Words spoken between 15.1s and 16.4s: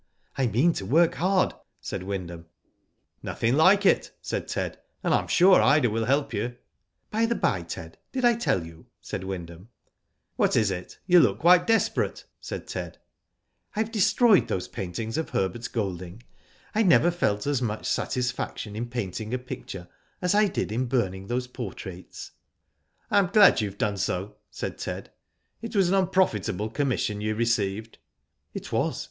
of Herbert Golding.